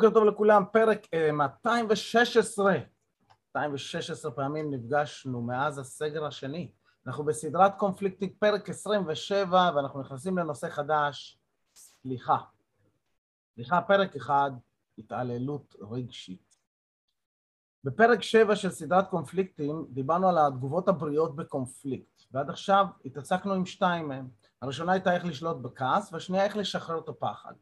בוקר 0.00 0.14
טוב 0.14 0.24
לכולם, 0.24 0.64
פרק 0.72 1.06
216. 1.32 2.74
216 3.48 4.30
פעמים 4.30 4.74
נפגשנו 4.74 5.42
מאז 5.42 5.78
הסגר 5.78 6.24
השני. 6.24 6.72
אנחנו 7.06 7.24
בסדרת 7.24 7.72
קונפליקטית 7.78 8.36
פרק 8.38 8.68
27, 8.68 9.70
ואנחנו 9.74 10.00
נכנסים 10.00 10.38
לנושא 10.38 10.68
חדש, 10.68 11.38
סליחה. 11.74 12.36
סליחה, 13.54 13.80
פרק 13.80 14.16
אחד, 14.16 14.50
התעללות 14.98 15.76
רגשית. 15.90 16.56
בפרק 17.84 18.22
7 18.22 18.56
של 18.56 18.70
סדרת 18.70 19.08
קונפליקטים 19.08 19.86
דיברנו 19.90 20.28
על 20.28 20.38
התגובות 20.38 20.88
הבריאות 20.88 21.36
בקונפליקט, 21.36 22.22
ועד 22.32 22.50
עכשיו 22.50 22.86
התעסקנו 23.04 23.52
עם 23.52 23.66
שתיים 23.66 24.08
מהם. 24.08 24.28
הראשונה 24.62 24.92
הייתה 24.92 25.14
איך 25.14 25.24
לשלוט 25.24 25.56
בכעס, 25.56 26.12
והשנייה 26.12 26.44
איך 26.44 26.56
לשחרר 26.56 26.98
את 26.98 27.08
הפחד. 27.08 27.52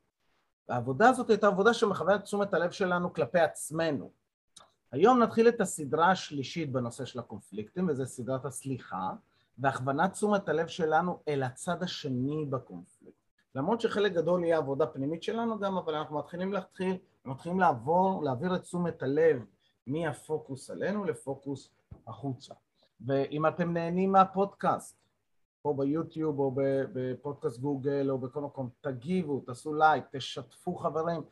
העבודה 0.68 1.08
הזאת 1.08 1.30
הייתה 1.30 1.46
עבודה 1.46 1.74
שמכוונת 1.74 2.22
תשומת 2.22 2.54
הלב 2.54 2.70
שלנו 2.70 3.12
כלפי 3.12 3.38
עצמנו. 3.38 4.10
היום 4.92 5.22
נתחיל 5.22 5.48
את 5.48 5.60
הסדרה 5.60 6.10
השלישית 6.10 6.72
בנושא 6.72 7.04
של 7.04 7.18
הקונפליקטים, 7.18 7.88
וזו 7.88 8.06
סדרת 8.06 8.44
הסליחה, 8.44 9.10
והכוונת 9.58 10.12
תשומת 10.12 10.48
הלב 10.48 10.66
שלנו 10.66 11.18
אל 11.28 11.42
הצד 11.42 11.82
השני 11.82 12.46
בקונפליקט. 12.50 13.18
למרות 13.54 13.80
שחלק 13.80 14.12
גדול 14.12 14.44
יהיה 14.44 14.58
עבודה 14.58 14.86
פנימית 14.86 15.22
שלנו 15.22 15.58
גם, 15.58 15.78
אבל 15.78 15.94
אנחנו 15.94 16.18
מתחילים 16.18 16.52
להתחיל, 16.52 16.96
מתחילים 17.24 17.60
לעבור, 17.60 18.24
להעביר 18.24 18.54
את 18.54 18.62
תשומת 18.62 19.02
הלב 19.02 19.44
מהפוקוס 19.86 20.70
עלינו 20.70 21.04
לפוקוס 21.04 21.70
החוצה. 22.06 22.54
ואם 23.06 23.46
אתם 23.46 23.72
נהנים 23.72 24.12
מהפודקאסט, 24.12 24.96
פה 25.62 25.74
ביוטיוב 25.78 26.38
או 26.38 26.54
בפודקאסט 26.92 27.58
גוגל 27.58 28.10
או 28.10 28.18
בכל 28.18 28.40
מקום, 28.40 28.68
תגיבו, 28.80 29.40
תעשו 29.40 29.74
לייק, 29.74 30.04
תשתפו 30.12 30.76
חברים, 30.76 31.22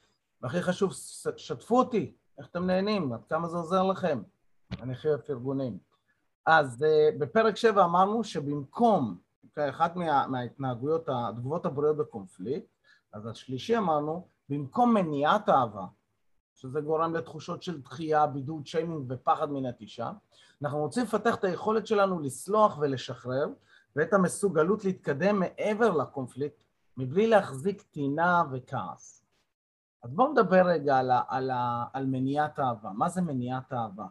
והכי 0.43 0.63
חשוב, 0.63 0.93
שתפו 1.37 1.79
אותי, 1.79 2.15
איך 2.39 2.47
אתם 2.51 2.67
נהנים, 2.67 3.13
עד 3.13 3.25
כמה 3.29 3.49
זה 3.49 3.57
עוזר 3.57 3.83
לכם, 3.83 4.23
אני 4.83 4.95
חייב 4.95 5.21
פרגונים. 5.21 5.79
אז 6.47 6.83
uh, 6.83 7.19
בפרק 7.19 7.57
7 7.57 7.85
אמרנו 7.85 8.25
שבמקום, 8.25 9.19
אוקיי, 9.45 9.71
אחת 9.71 9.97
מה, 9.97 10.27
מההתנהגויות, 10.27 11.09
התגובות 11.09 11.67
הבריאות 11.67 11.97
בקונפליקט, 11.97 12.67
אז 13.13 13.27
השלישי 13.27 13.79
אמרנו, 13.79 14.27
במקום 14.49 14.95
מניעת 14.95 15.49
אהבה, 15.49 15.85
שזה 16.55 16.81
גורם 16.81 17.15
לתחושות 17.15 17.63
של 17.63 17.81
דחייה, 17.81 18.27
בידוד, 18.27 18.67
שיימינג 18.67 19.05
ופחד 19.09 19.51
מנטישה, 19.51 20.11
אנחנו 20.63 20.79
רוצים 20.79 21.03
לפתח 21.03 21.35
את 21.35 21.45
היכולת 21.45 21.87
שלנו 21.87 22.21
לסלוח 22.21 22.79
ולשחרר, 22.81 23.47
ואת 23.97 24.13
המסוגלות 24.13 24.85
להתקדם 24.85 25.41
מעבר 25.41 25.91
לקונפליקט 25.91 26.65
מבלי 26.97 27.27
להחזיק 27.27 27.83
טינה 27.83 28.43
וכעס. 28.53 29.25
אז 30.03 30.15
בואו 30.15 30.33
נדבר 30.33 30.63
רגע 30.67 30.99
על, 30.99 31.11
על, 31.29 31.51
על 31.93 32.07
מניעת 32.07 32.59
אהבה. 32.59 32.91
מה 32.91 33.09
זה 33.09 33.23
מניעת 33.23 33.73
אהבה? 33.73 34.07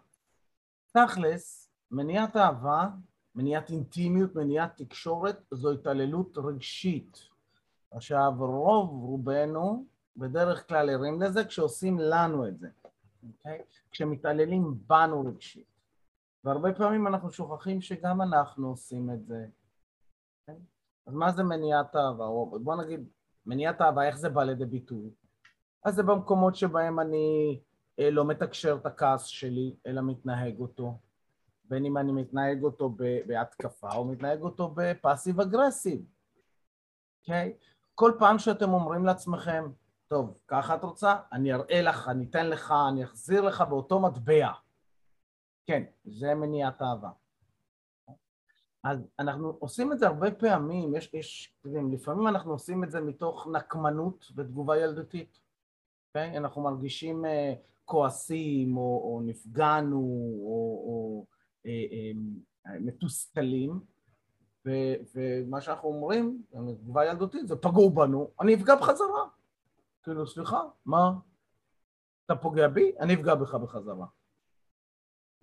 תכלס, 0.92 1.70
מניעת 1.92 2.38
אהבה, 2.38 2.88
מניעת 3.36 3.70
אינטימיות, 3.70 4.36
מניעת 4.36 4.82
תקשורת, 4.82 5.44
זו 5.52 5.72
התעללות 5.72 6.38
רגשית. 6.38 7.20
עכשיו, 7.92 8.34
רוב 8.38 8.90
רובנו 8.90 9.86
בדרך 10.18 10.68
כלל 10.68 10.90
ערים 10.90 11.22
לזה 11.22 11.46
כשעושים 11.46 12.00
לנו 12.00 12.48
את 12.48 12.60
זה, 12.60 12.68
אוקיי? 13.24 13.62
כשמתעללים 13.92 14.76
בנו 14.88 15.26
רגשית. 15.26 15.68
והרבה 16.44 16.74
פעמים 16.74 17.08
אנחנו 17.08 17.32
שוכחים 17.32 17.82
שגם 17.82 18.22
אנחנו 18.22 18.70
עושים 18.70 19.10
את 19.10 19.26
זה? 19.26 19.46
אז 21.08 21.14
מה 21.14 21.32
זה 21.32 21.44
מניעת 21.44 21.96
אהבה? 21.96 22.26
או 22.26 22.60
בוא 22.64 22.76
נגיד, 22.76 23.08
מניעת 23.46 23.82
אהבה, 23.82 24.08
איך 24.08 24.18
זה 24.18 24.30
בא 24.30 24.44
לידי 24.44 24.66
ביטוי? 24.66 25.10
אז 25.86 25.96
זה 25.96 26.04
במקומות 26.04 26.56
שבהם 26.56 27.00
אני 27.00 27.60
אה, 28.00 28.10
לא 28.10 28.26
מתקשר 28.26 28.78
את 28.82 28.86
הכעס 28.86 29.26
שלי, 29.26 29.76
אלא 29.88 30.02
מתנהג 30.02 30.60
אותו. 30.60 30.98
בין 31.64 31.86
אם 31.86 31.98
אני 31.98 32.12
מתנהג 32.12 32.64
אותו 32.64 32.96
בהתקפה 33.28 33.96
או 33.96 34.06
מתנהג 34.06 34.42
אותו 34.42 34.74
בפאסיב 34.76 35.42
אגרסיב, 35.42 36.06
אוקיי? 37.22 37.54
Okay? 37.58 37.66
כל 37.96 38.12
פעם 38.20 38.40
שאתם 38.40 38.74
אומרים 38.74 39.06
לעצמכם, 39.06 39.72
טוב, 40.08 40.38
ככה 40.48 40.76
את 40.76 40.84
רוצה? 40.84 41.16
אני 41.32 41.54
אראה 41.54 41.82
לך, 41.82 42.08
אני 42.08 42.26
אתן 42.30 42.50
לך, 42.50 42.74
אני 42.90 43.04
אחזיר 43.04 43.42
לך 43.42 43.62
באותו 43.62 44.00
מטבע. 44.00 44.52
כן, 45.66 45.84
זה 46.06 46.36
מניעת 46.36 46.82
אהבה. 46.82 47.10
אז 48.86 49.08
אנחנו 49.20 49.58
עושים 49.60 49.92
את 49.94 50.00
זה 50.00 50.08
הרבה 50.08 50.32
פעמים, 50.32 50.96
יש, 50.96 51.14
יש, 51.14 51.56
לפעמים 51.94 52.28
אנחנו 52.28 52.52
עושים 52.52 52.84
את 52.84 52.92
זה 52.92 53.02
מתוך 53.02 53.48
נקמנות 53.48 54.32
ותגובה 54.36 54.78
ילדותית, 54.78 55.34
okay? 55.34 55.40
אוקיי? 56.08 56.38
אנחנו 56.38 56.62
מרגישים 56.62 57.26
uh, 57.26 57.28
כועסים, 57.86 58.78
או, 58.78 58.82
או 58.82 59.22
נפגענו, 59.26 60.00
או, 60.42 60.84
או 60.88 61.26
uh, 61.64 61.68
uh, 61.68 62.70
מתוסכלים, 62.80 63.80
ו, 64.66 64.72
ומה 65.16 65.62
שאנחנו 65.62 65.90
אומרים, 65.90 66.44
תגובה 66.82 67.06
ילדותית, 67.06 67.48
זה 67.48 67.56
פגעו 67.56 67.90
בנו, 67.90 68.32
אני 68.42 68.56
אפגע 68.56 68.76
בחזרה. 68.76 69.26
כאילו, 70.04 70.28
סליחה, 70.28 70.62
מה? 70.86 71.12
אתה 72.26 72.36
פוגע 72.36 72.68
בי? 72.68 72.92
אני 73.00 73.14
אפגע 73.14 73.36
בך 73.36 73.56
בחזרה. 73.56 74.06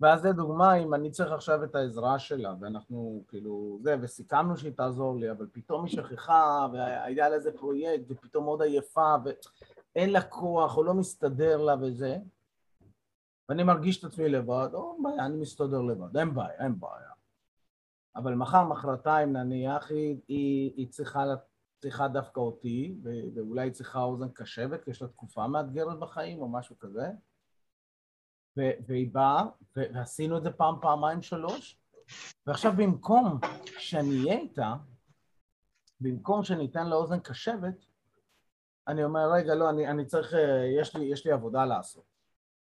ואז 0.01 0.25
לדוגמה, 0.25 0.73
אם 0.73 0.93
אני 0.93 1.11
צריך 1.11 1.31
עכשיו 1.31 1.63
את 1.63 1.75
העזרה 1.75 2.19
שלה, 2.19 2.53
ואנחנו 2.59 3.23
כאילו, 3.27 3.79
זה, 3.81 3.95
וסיכמנו 4.01 4.57
שהיא 4.57 4.71
תעזור 4.71 5.19
לי, 5.19 5.31
אבל 5.31 5.47
פתאום 5.51 5.85
היא 5.85 5.95
שכחה, 5.95 6.67
והיה 6.73 7.29
לה 7.29 7.35
איזה 7.35 7.51
פרויקט, 7.57 8.05
ופתאום 8.09 8.43
מאוד 8.43 8.61
עייפה, 8.61 9.15
ואין 9.25 10.09
לה 10.09 10.21
כוח, 10.21 10.77
או 10.77 10.83
לא 10.83 10.93
מסתדר 10.93 11.61
לה 11.61 11.75
וזה, 11.81 12.17
ואני 13.49 13.63
מרגיש 13.63 13.99
את 13.99 14.03
עצמי 14.03 14.29
לבד, 14.29 14.69
או 14.73 14.97
בעיה, 15.03 15.25
אני 15.25 15.37
מסתדר 15.37 15.81
לבד, 15.81 16.17
אין 16.17 16.33
בעיה, 16.33 16.63
אין 16.63 16.79
בעיה. 16.79 17.09
אבל 18.15 18.35
מחר, 18.35 18.63
מחרתיים, 18.63 19.33
נניח, 19.33 19.91
היא, 19.91 20.17
היא, 20.27 20.73
היא 20.77 20.87
צריכה, 20.89 21.23
צריכה 21.81 22.07
דווקא 22.07 22.39
אותי, 22.39 22.95
ואולי 23.35 23.61
היא 23.61 23.71
צריכה 23.71 24.03
אוזן 24.03 24.29
קשבת, 24.29 24.83
כי 24.83 24.91
יש 24.91 25.01
לה 25.01 25.07
תקופה 25.07 25.47
מאתגרת 25.47 25.99
בחיים, 25.99 26.41
או 26.41 26.47
משהו 26.47 26.79
כזה, 26.79 27.07
והיא 28.57 29.13
באה, 29.13 29.43
ועשינו 29.75 30.37
את 30.37 30.43
זה 30.43 30.51
פעם, 30.51 30.75
פעמיים, 30.81 31.21
שלוש, 31.21 31.77
ועכשיו 32.47 32.73
במקום 32.77 33.39
שאני 33.65 34.19
אהיה 34.19 34.39
איתה, 34.39 34.75
במקום 35.99 36.43
שאני 36.43 36.65
אתן 36.65 36.87
לה 36.87 36.95
אוזן 36.95 37.19
קשבת, 37.19 37.85
אני 38.87 39.03
אומר, 39.03 39.33
רגע, 39.33 39.55
לא, 39.55 39.69
אני, 39.69 39.87
אני 39.87 40.05
צריך, 40.05 40.33
אה, 40.33 40.65
יש 40.79 40.95
לי, 40.95 41.05
יש 41.05 41.25
לי 41.25 41.31
עבודה 41.31 41.65
לעשות. 41.65 42.03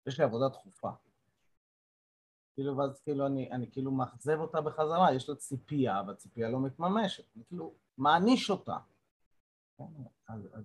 יש 0.07 0.19
לי 0.19 0.23
עבודה 0.23 0.50
דחופה. 0.50 0.89
כאילו, 2.53 2.78
ואז 2.78 3.00
כאילו 3.00 3.25
אני, 3.25 3.51
אני 3.51 3.72
כאילו 3.72 3.91
מאכזב 3.91 4.39
אותה 4.39 4.62
בחזרה, 4.62 5.13
יש 5.13 5.29
לה 5.29 5.35
ציפייה, 5.35 6.01
והציפייה 6.07 6.50
לא 6.50 6.59
מתממשת. 6.59 7.23
אני 7.35 7.44
כאילו 7.45 7.73
מעניש 7.97 8.50
אותה. 8.50 8.78
כן, 9.78 9.83
אז, 10.28 10.47
אז 10.53 10.63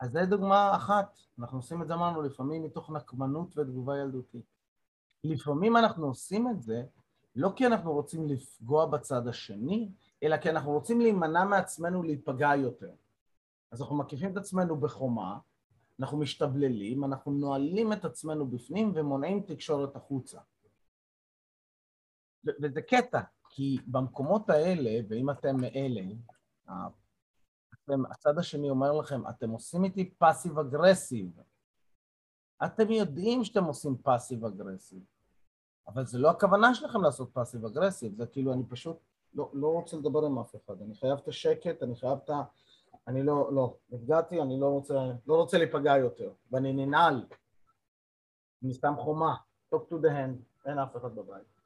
אז 0.00 0.12
זו 0.12 0.18
דוגמה 0.28 0.76
אחת, 0.76 1.18
אנחנו 1.38 1.58
עושים 1.58 1.82
את 1.82 1.88
זה, 1.88 1.94
אמרנו, 1.94 2.22
לפעמים 2.22 2.62
מתוך 2.62 2.90
נקמנות 2.90 3.58
ותגובה 3.58 3.98
ילדותית. 3.98 4.46
לפעמים 5.24 5.76
אנחנו 5.76 6.06
עושים 6.06 6.50
את 6.50 6.62
זה 6.62 6.82
לא 7.36 7.52
כי 7.56 7.66
אנחנו 7.66 7.92
רוצים 7.92 8.26
לפגוע 8.28 8.86
בצד 8.86 9.26
השני, 9.28 9.90
אלא 10.22 10.36
כי 10.36 10.50
אנחנו 10.50 10.70
רוצים 10.70 11.00
להימנע 11.00 11.44
מעצמנו 11.44 12.02
להיפגע 12.02 12.50
יותר. 12.56 12.94
אז 13.70 13.80
אנחנו 13.80 13.96
מקיפים 13.96 14.32
את 14.32 14.36
עצמנו 14.36 14.80
בחומה, 14.80 15.38
אנחנו 16.00 16.18
משתבללים, 16.18 17.04
אנחנו 17.04 17.32
נועלים 17.32 17.92
את 17.92 18.04
עצמנו 18.04 18.46
בפנים 18.46 18.92
ומונעים 18.94 19.42
תקשורת 19.42 19.96
החוצה. 19.96 20.40
וזה 22.62 22.82
קטע, 22.82 23.20
כי 23.50 23.78
במקומות 23.86 24.50
האלה, 24.50 24.90
ואם 25.08 25.30
אתם 25.30 25.56
מאלה, 25.60 26.02
הצד 28.10 28.38
השני 28.38 28.70
אומר 28.70 28.92
לכם, 28.92 29.28
אתם 29.28 29.50
עושים 29.50 29.84
איתי 29.84 30.10
passive 30.10 30.58
aggressive. 30.58 31.40
אתם 32.64 32.90
יודעים 32.90 33.44
שאתם 33.44 33.64
עושים 33.64 33.96
passive 33.96 34.44
aggressive, 34.44 35.02
אבל 35.88 36.06
זה 36.06 36.18
לא 36.18 36.30
הכוונה 36.30 36.74
שלכם 36.74 37.02
לעשות 37.02 37.30
passive 37.32 37.64
aggressive, 37.64 38.14
זה 38.14 38.26
כאילו 38.26 38.52
אני 38.52 38.62
פשוט 38.68 38.98
לא, 39.34 39.50
לא 39.54 39.68
רוצה 39.68 39.96
לדבר 39.96 40.24
עם 40.24 40.38
אף 40.38 40.56
אחד, 40.56 40.82
אני 40.82 40.94
חייב 40.94 41.18
את 41.18 41.28
השקט, 41.28 41.82
אני 41.82 41.96
חייב 41.96 42.18
את 42.24 42.30
ה... 42.30 42.42
אני 43.06 43.22
לא, 43.22 43.52
לא, 43.52 43.76
נפגעתי, 43.90 44.42
אני 44.42 44.60
לא 44.60 44.66
רוצה, 44.66 45.12
לא 45.26 45.36
רוצה 45.36 45.58
להיפגע 45.58 45.96
יותר, 45.96 46.32
ואני 46.50 46.72
ננעל, 46.72 47.26
אני 48.62 48.74
שם 48.74 48.94
חומה, 48.98 49.36
talk 49.74 49.78
to 49.90 49.94
the 50.02 50.08
hand, 50.08 50.66
אין 50.66 50.78
אף 50.78 50.96
אחד 50.96 51.14
בבית. 51.14 51.57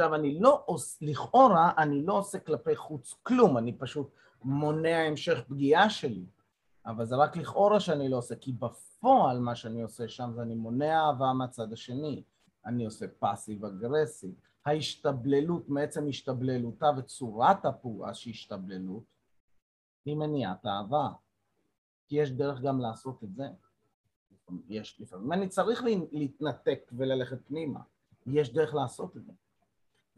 עכשיו, 0.00 0.14
אני 0.14 0.38
לא 0.40 0.66
לכאורה, 1.00 1.72
אני 1.78 2.02
לא 2.02 2.18
עושה 2.18 2.38
כלפי 2.38 2.76
חוץ 2.76 3.14
כלום, 3.22 3.58
אני 3.58 3.72
פשוט 3.72 4.10
מונע 4.42 4.96
המשך 4.96 5.38
פגיעה 5.48 5.90
שלי, 5.90 6.24
אבל 6.86 7.04
זה 7.04 7.16
רק 7.16 7.36
לכאורה 7.36 7.80
שאני 7.80 8.08
לא 8.08 8.16
עושה, 8.16 8.36
כי 8.36 8.52
בפועל 8.52 9.38
מה 9.38 9.54
שאני 9.54 9.82
עושה 9.82 10.08
שם 10.08 10.30
זה 10.34 10.42
אני 10.42 10.54
מונע 10.54 11.00
אהבה 11.00 11.32
מהצד 11.32 11.72
השני, 11.72 12.22
אני 12.66 12.84
עושה 12.84 13.06
פאסיב 13.18 13.64
אגרסיב. 13.64 14.34
ההשתבללות, 14.64 15.68
מעצם 15.68 16.08
השתבללותה 16.08 16.86
וצורת 16.98 17.64
הפעולה 17.64 18.14
שהיא 18.14 18.34
השתבללות, 18.34 19.04
היא 20.04 20.16
מניעת 20.16 20.66
אהבה. 20.66 21.08
כי 22.06 22.16
יש 22.16 22.30
דרך 22.30 22.60
גם 22.60 22.80
לעשות 22.80 23.24
את 23.24 23.34
זה. 23.34 23.48
יש 24.68 25.00
לפעמים 25.00 25.32
אני 25.32 25.48
צריך 25.48 25.82
להתנתק 26.12 26.80
וללכת 26.92 27.38
פנימה. 27.46 27.80
יש 28.26 28.52
דרך 28.52 28.74
לעשות 28.74 29.16
את 29.16 29.24
זה. 29.24 29.32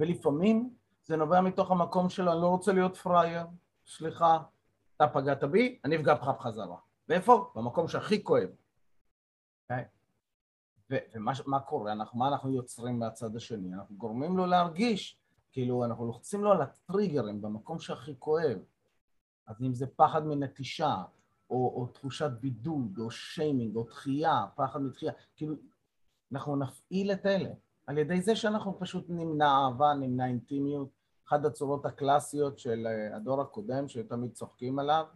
ולפעמים 0.01 0.75
זה 1.05 1.17
נובע 1.17 1.41
מתוך 1.41 1.71
המקום 1.71 2.11
של 2.11 2.29
אני 2.29 2.41
לא 2.41 2.47
רוצה 2.47 2.73
להיות 2.73 2.97
פראייר, 2.97 3.47
סליחה, 3.87 4.39
אתה 4.97 5.09
פגעת 5.09 5.45
בי, 5.45 5.81
אני 5.85 5.97
אפגע 5.97 6.15
בך 6.15 6.29
בחזרה. 6.29 6.77
ואיפה? 7.09 7.53
במקום 7.55 7.89
שהכי 7.89 8.25
כואב. 8.25 8.49
Okay? 8.49 9.75
אוקיי? 10.91 11.45
ומה 11.47 11.61
קורה? 11.61 11.93
אנחנו, 11.93 12.19
מה 12.19 12.29
אנחנו 12.29 12.51
יוצרים 12.51 12.99
מהצד 12.99 13.37
השני? 13.37 13.75
אנחנו 13.75 13.97
גורמים 13.97 14.37
לו 14.37 14.47
להרגיש, 14.47 15.19
כאילו 15.53 15.85
אנחנו 15.85 16.07
לוחצים 16.07 16.45
לו 16.45 16.53
על 16.53 16.63
הטריגרים 16.63 17.43
במקום 17.43 17.79
שהכי 17.79 18.15
כואב. 18.19 18.59
אז 19.47 19.63
אם 19.63 19.75
זה 19.75 19.87
פחד 19.87 20.27
מנטישה, 20.27 20.97
או, 21.51 21.73
או 21.77 21.87
תחושת 21.87 22.31
בידוד, 22.41 22.99
או 22.99 23.11
שיימינג, 23.11 23.77
או 23.77 23.83
דחייה, 23.83 24.47
פחד 24.57 24.83
מתחייה, 24.83 25.13
כאילו, 25.37 25.55
אנחנו 26.33 26.57
נפעיל 26.57 27.13
את 27.13 27.27
אלה 27.27 27.51
על 27.91 27.99
ידי 27.99 28.21
זה 28.21 28.37
שאנחנו 28.37 28.79
פשוט 28.79 29.05
נמנע 29.09 29.47
אהבה, 29.47 29.95
נמנע 29.95 30.27
אינטימיות. 30.27 30.89
אחת 31.29 31.45
הצורות 31.45 31.87
הקלאסיות 31.87 32.59
של 32.59 32.87
אה, 32.87 33.17
הדור 33.17 33.41
הקודם, 33.41 33.89
שתמיד 33.89 34.33
צוחקים 34.33 34.79
עליו, 34.79 35.07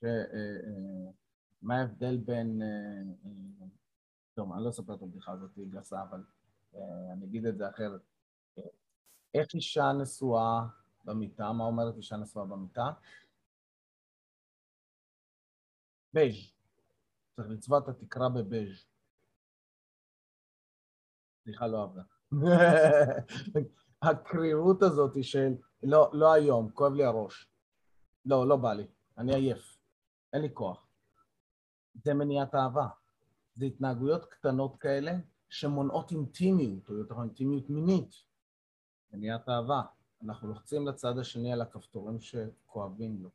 ש... 0.00 0.04
אה, 0.04 0.10
אה, 0.10 1.10
מה 1.62 1.78
ההבדל 1.78 2.16
בין... 2.16 2.62
טוב, 4.34 4.52
אני 4.52 4.64
לא 4.64 4.68
אספר 4.68 4.94
את 4.94 5.02
הבדיחה 5.02 5.32
הזאת, 5.32 5.56
היא 5.56 5.66
גסה, 5.70 6.02
אבל 6.02 6.24
אני 7.12 7.24
אגיד 7.24 7.46
את 7.46 7.58
זה 7.58 7.68
אחרת. 7.68 8.00
איך 9.34 9.54
אישה 9.54 9.92
נשואה 9.92 10.66
במיטה, 11.04 11.52
מה 11.52 11.64
אומרת 11.64 11.96
אישה 11.96 12.16
נשואה 12.16 12.44
במיטה? 12.44 12.90
בז', 16.14 16.52
צריך 17.36 17.48
לצבוע 17.48 17.78
את 17.78 17.88
התקרה 17.88 18.28
בבז'. 18.28 18.93
סליחה, 21.44 21.66
לא 21.66 21.82
עבדה. 21.82 22.02
הקרירות 24.02 24.82
הזאת 24.82 25.24
של 25.24 25.54
לא, 25.82 26.10
לא 26.12 26.32
היום, 26.32 26.70
כואב 26.70 26.92
לי 26.92 27.04
הראש. 27.04 27.48
לא, 28.26 28.48
לא 28.48 28.56
בא 28.56 28.72
לי, 28.72 28.86
אני 29.18 29.34
עייף, 29.34 29.78
אין 30.32 30.42
לי 30.42 30.48
כוח. 30.54 30.86
זה 31.94 32.14
מניעת 32.14 32.54
אהבה. 32.54 32.86
זה 33.54 33.64
התנהגויות 33.64 34.24
קטנות 34.24 34.76
כאלה 34.76 35.12
שמונעות 35.48 36.10
אינטימיות, 36.10 36.88
או 36.88 36.94
יותר 36.94 37.22
אינטימיות 37.22 37.70
מינית. 37.70 38.14
מניעת 39.12 39.48
אהבה. 39.48 39.82
אנחנו 40.22 40.48
לוחצים 40.48 40.88
לצד 40.88 41.18
השני 41.18 41.52
על 41.52 41.60
הכפתורים 41.60 42.20
שכואבים 42.20 43.22
לו. 43.22 43.30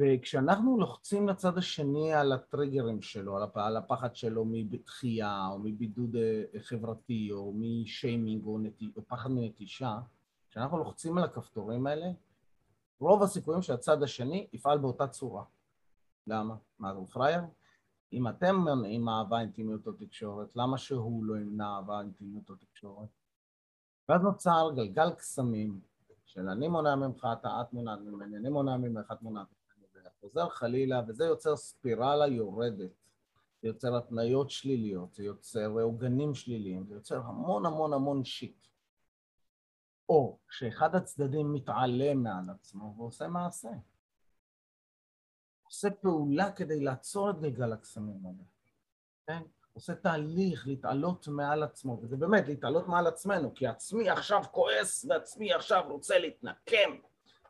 וכשאנחנו 0.00 0.78
לוחצים 0.78 1.28
לצד 1.28 1.58
השני 1.58 2.14
על 2.14 2.32
הטריגרים 2.32 3.02
שלו, 3.02 3.38
על 3.54 3.76
הפחד 3.76 4.16
שלו 4.16 4.44
מבתחייה, 4.44 5.48
או 5.52 5.58
מבידוד 5.58 6.16
אה, 6.16 6.44
חברתי, 6.60 7.28
או 7.32 7.52
משיימינג, 7.56 8.44
או, 8.46 8.58
נת... 8.58 8.82
או 8.96 9.02
פחד 9.06 9.30
מנטישה, 9.30 9.98
כשאנחנו 10.50 10.78
לוחצים 10.78 11.18
על 11.18 11.24
הכפתורים 11.24 11.86
האלה, 11.86 12.06
רוב 13.00 13.22
הסיכויים 13.22 13.62
שהצד 13.62 14.02
השני 14.02 14.46
יפעל 14.52 14.78
באותה 14.78 15.06
צורה. 15.06 15.44
למה? 16.26 16.56
מה, 16.78 16.90
הוא 16.90 17.08
פראייר? 17.08 17.40
אם 18.12 18.28
אתם 18.28 18.56
מונעים 18.56 19.08
אהבה, 19.08 19.40
אינטימיות 19.40 19.86
או 19.86 19.92
תקשורת, 19.92 20.56
למה 20.56 20.78
שהוא 20.78 21.24
לא 21.24 21.36
ימנע 21.36 21.76
אהבה, 21.76 22.00
אינטימיות 22.00 22.50
או 22.50 22.54
תקשורת? 22.54 23.08
ואז 24.08 24.22
נוצר 24.22 24.70
גלגל 24.74 25.10
קסמים 25.10 25.80
של 26.24 26.48
אני 26.48 26.68
מונע 26.68 26.96
ממך, 26.96 27.26
אתה 27.32 27.60
את 27.60 27.72
מונעת 27.72 27.98
ממני, 28.00 28.36
אני 28.36 28.48
מונע 28.48 28.76
ממך, 28.76 29.12
את 29.12 29.22
מונעת 29.22 29.46
חוזר 30.20 30.48
חלילה, 30.48 31.02
וזה 31.08 31.24
יוצר 31.24 31.56
ספירלה 31.56 32.26
יורדת. 32.26 32.90
זה 33.62 33.68
יוצר 33.68 33.96
התניות 33.96 34.50
שליליות, 34.50 35.14
זה 35.14 35.24
יוצר 35.24 35.66
עוגנים 35.66 36.34
שליליים, 36.34 36.86
זה 36.86 36.94
יוצר 36.94 37.20
המון 37.20 37.66
המון 37.66 37.92
המון 37.92 38.24
שיט. 38.24 38.66
או 40.08 40.38
שאחד 40.50 40.94
הצדדים 40.94 41.52
מתעלם 41.52 42.22
מעל 42.22 42.50
עצמו 42.50 42.94
ועושה 42.96 43.28
מעשה. 43.28 43.70
עושה 45.64 45.90
פעולה 45.90 46.52
כדי 46.52 46.80
לעצור 46.80 47.30
את 47.30 47.40
גלגל 47.40 47.72
הקסמים 47.72 48.26
האלה, 48.26 48.44
כן? 49.26 49.42
עושה 49.72 49.94
תהליך 49.94 50.66
להתעלות 50.66 51.28
מעל 51.28 51.62
עצמו, 51.62 51.98
וזה 52.02 52.16
באמת 52.16 52.48
להתעלות 52.48 52.88
מעל 52.88 53.06
עצמנו, 53.06 53.54
כי 53.54 53.66
עצמי 53.66 54.10
עכשיו 54.10 54.42
כועס 54.52 55.04
ועצמי 55.08 55.52
עכשיו 55.52 55.84
רוצה 55.88 56.18
להתנקם, 56.18 56.90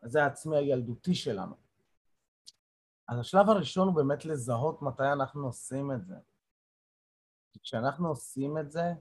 אז 0.03 0.11
זה 0.11 0.23
העצמי 0.23 0.57
הילדותי 0.57 1.15
שלנו. 1.15 1.68
אז 3.09 3.19
השלב 3.19 3.51
הראשון 3.51 3.89
הוא 3.89 3.97
באמת 3.97 4.25
לזהות 4.25 4.83
מתי 4.83 5.13
אנחנו 5.13 5.47
עושים 5.47 5.93
את 5.93 6.07
זה. 6.07 6.15
כשאנחנו 7.63 8.09
עושים 8.09 8.59
את 8.59 8.73
זה, 8.73 8.93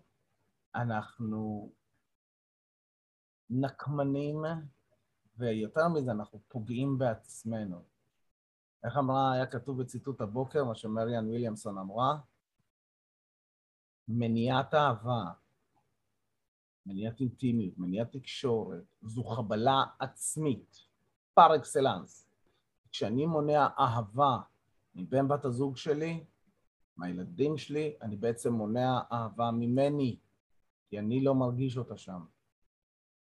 אנחנו 0.76 1.72
נקמנים, 3.50 4.44
ויותר 5.38 5.88
מזה, 5.88 6.12
אנחנו 6.12 6.40
פוגעים 6.48 6.98
בעצמנו. 6.98 7.84
איך 8.84 8.98
אמרה, 8.98 9.34
היה 9.34 9.46
כתוב 9.46 9.82
בציטוט 9.82 10.22
הבוקר, 10.22 10.64
מה 10.64 10.76
שמריאן 10.76 11.28
וויליאמסון 11.28 11.78
אמרה? 11.78 12.18
מניעת 14.08 14.74
אהבה, 14.74 15.24
מניעת 16.86 17.20
אינטימיות, 17.20 17.78
מניעת 17.78 18.12
תקשורת, 18.12 18.84
זו 19.02 19.24
חבלה 19.24 19.84
עצמית, 20.00 20.78
פר 21.34 21.56
אקסלנס. 21.56 22.27
כשאני 22.98 23.26
מונע 23.26 23.68
אהבה 23.80 24.38
מבן 24.96 25.28
בת 25.28 25.46
הזוג 25.46 25.78
שלי, 25.78 26.24
מהילדים 26.96 27.58
שלי, 27.58 27.96
אני 28.02 28.16
בעצם 28.16 28.54
מונע 28.54 29.00
אהבה 29.12 29.52
ממני, 29.52 30.20
כי 30.88 31.00
אני 31.00 31.24
לא 31.24 31.36
מרגיש 31.36 31.78
אותה 31.78 31.98
שם. 31.98 32.26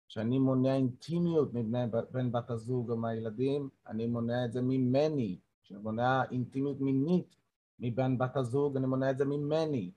כשאני 0.07 0.39
מונע 0.39 0.75
אינטימיות 0.75 1.53
מבן 1.53 2.31
בת 2.31 2.49
הזוג 2.49 2.91
או 2.91 2.97
מהילדים, 2.97 3.69
אני 3.87 4.07
מונע 4.07 4.45
את 4.45 4.53
זה 4.53 4.61
ממני. 4.61 5.39
כשאני 5.63 5.79
מונע 5.79 6.23
אינטימיות 6.31 6.81
מינית 6.81 7.35
מבן 7.79 8.17
בת 8.17 8.37
הזוג, 8.37 8.77
אני 8.77 8.85
מונע 8.85 9.11
את 9.11 9.17
זה 9.17 9.25
ממני. 9.25 9.91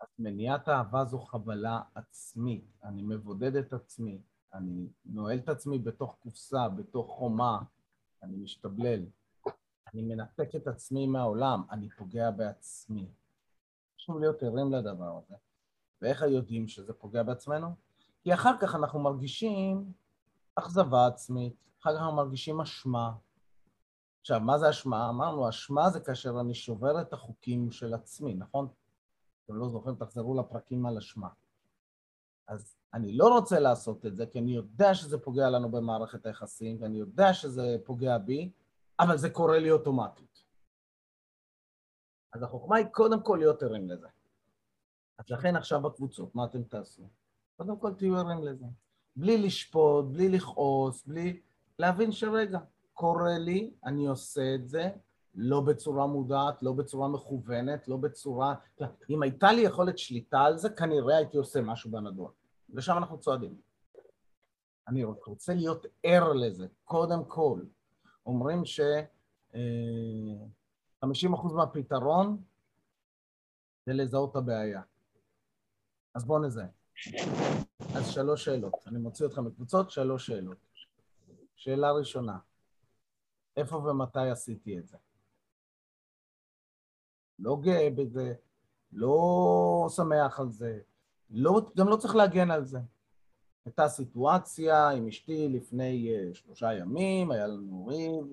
אז 0.00 0.08
מניעת 0.18 0.68
אהבה 0.68 1.04
זו 1.04 1.18
חבלה 1.18 1.80
עצמית, 1.94 2.78
אני 2.84 3.02
מבודד 3.02 3.56
את 3.56 3.72
עצמי, 3.72 4.22
אני 4.54 4.88
נועל 5.04 5.38
את 5.38 5.48
עצמי 5.48 5.78
בתוך 5.78 6.16
קופסה, 6.20 6.68
בתוך 6.68 7.10
חומה, 7.10 7.58
אני 8.22 8.36
משתבלל, 8.36 9.06
אני 9.94 10.02
מנתק 10.02 10.56
את 10.56 10.66
עצמי 10.66 11.06
מהעולם, 11.06 11.62
אני 11.70 11.90
פוגע 11.90 12.30
בעצמי. 12.30 13.08
חשוב 13.96 14.18
להיות 14.18 14.42
ערים 14.42 14.72
לדבר 14.72 15.18
הזה. 15.24 15.34
ואיך 16.02 16.22
יודעים 16.22 16.68
שזה 16.68 16.92
פוגע 16.92 17.22
בעצמנו? 17.22 17.74
כי 18.22 18.34
אחר 18.34 18.52
כך 18.60 18.74
אנחנו 18.74 19.00
מרגישים 19.00 19.92
אכזבה 20.54 21.06
עצמית, 21.06 21.54
אחר 21.80 21.94
כך 21.94 22.00
אנחנו 22.00 22.16
מרגישים 22.16 22.60
אשמה. 22.60 23.12
עכשיו, 24.20 24.40
מה 24.40 24.58
זה 24.58 24.70
אשמה? 24.70 25.08
אמרנו, 25.08 25.48
אשמה 25.48 25.90
זה 25.90 26.00
כאשר 26.00 26.40
אני 26.40 26.54
שובר 26.54 27.00
את 27.00 27.12
החוקים 27.12 27.70
של 27.70 27.94
עצמי, 27.94 28.34
נכון? 28.34 28.68
אתם 29.44 29.54
לא 29.54 29.68
זוכרים, 29.68 29.96
תחזרו 29.96 30.40
לפרקים 30.40 30.86
על 30.86 30.98
אשמה. 30.98 31.28
אז 32.48 32.76
אני 32.94 33.12
לא 33.12 33.28
רוצה 33.28 33.60
לעשות 33.60 34.06
את 34.06 34.16
זה, 34.16 34.26
כי 34.26 34.38
אני 34.38 34.54
יודע 34.54 34.94
שזה 34.94 35.18
פוגע 35.18 35.50
לנו 35.50 35.70
במערכת 35.70 36.26
היחסים, 36.26 36.82
ואני 36.82 36.98
יודע 36.98 37.34
שזה 37.34 37.76
פוגע 37.84 38.18
בי, 38.18 38.50
אבל 39.00 39.18
זה 39.18 39.30
קורה 39.30 39.58
לי 39.58 39.70
אוטומטית. 39.70 40.44
אז 42.32 42.42
החוכמה 42.42 42.76
היא 42.76 42.86
קודם 42.86 43.22
כל 43.22 43.36
להיות 43.40 43.62
ערים 43.62 43.90
לזה. 43.90 44.06
אז 45.18 45.30
לכן 45.30 45.56
עכשיו 45.56 45.80
בקבוצות, 45.80 46.34
מה 46.34 46.44
אתם 46.44 46.62
תעשו? 46.62 47.02
קודם 47.56 47.78
כל 47.78 47.94
תהיו 47.94 48.16
ערים 48.16 48.44
לזה. 48.44 48.66
בלי 49.16 49.38
לשפוט, 49.38 50.04
בלי 50.04 50.28
לכעוס, 50.28 51.06
בלי... 51.06 51.40
להבין 51.78 52.12
שרגע, 52.12 52.58
קורה 52.94 53.38
לי, 53.38 53.72
אני 53.84 54.06
עושה 54.06 54.54
את 54.54 54.68
זה, 54.68 54.90
לא 55.34 55.60
בצורה 55.60 56.06
מודעת, 56.06 56.62
לא 56.62 56.72
בצורה 56.72 57.08
מכוונת, 57.08 57.88
לא 57.88 57.96
בצורה... 57.96 58.54
אם 59.10 59.22
הייתה 59.22 59.52
לי 59.52 59.60
יכולת 59.60 59.98
שליטה 59.98 60.40
על 60.40 60.58
זה, 60.58 60.70
כנראה 60.70 61.16
הייתי 61.16 61.36
עושה 61.36 61.60
משהו 61.60 61.90
בנדון. 61.90 62.30
לשם 62.72 62.98
אנחנו 62.98 63.18
צועדים. 63.18 63.60
אני 64.88 65.04
רוצה 65.04 65.54
להיות 65.54 65.86
ער 66.02 66.32
לזה, 66.32 66.66
קודם 66.84 67.24
כל. 67.24 67.60
אומרים 68.26 68.64
ש... 68.64 68.80
50% 68.80 69.54
אה, 69.54 71.56
מהפתרון 71.56 72.42
זה 73.86 73.92
לזהות 73.92 74.36
הבעיה. 74.36 74.82
אז 76.14 76.24
בואו 76.24 76.38
נזהה. 76.38 76.66
אז 77.96 78.10
שלוש 78.10 78.44
שאלות. 78.44 78.74
אני 78.86 78.98
מוציא 78.98 79.26
אתכם 79.26 79.46
לקבוצות, 79.46 79.90
שלוש 79.90 80.26
שאלות. 80.26 80.58
שאלה 81.56 81.92
ראשונה, 81.92 82.38
איפה 83.56 83.76
ומתי 83.76 84.30
עשיתי 84.30 84.78
את 84.78 84.88
זה? 84.88 84.96
לא 87.38 87.56
גאה 87.60 87.88
בזה, 87.96 88.34
לא 88.92 89.86
שמח 89.96 90.40
על 90.40 90.50
זה, 90.50 90.80
לא, 91.30 91.70
גם 91.76 91.88
לא 91.88 91.96
צריך 91.96 92.14
להגן 92.14 92.50
על 92.50 92.64
זה. 92.64 92.78
הייתה 93.64 93.88
סיטואציה 93.88 94.88
עם 94.88 95.08
אשתי 95.08 95.48
לפני 95.48 96.08
uh, 96.08 96.34
שלושה 96.34 96.72
ימים, 96.72 97.30
היה 97.30 97.46
לנו 97.46 97.86
ריב, 97.86 98.24